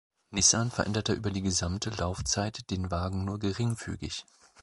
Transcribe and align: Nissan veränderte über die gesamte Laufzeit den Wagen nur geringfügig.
Nissan 0.31 0.71
veränderte 0.71 1.13
über 1.13 1.29
die 1.29 1.43
gesamte 1.43 1.91
Laufzeit 1.91 2.71
den 2.71 2.89
Wagen 2.89 3.23
nur 3.23 3.37
geringfügig. 3.37 4.25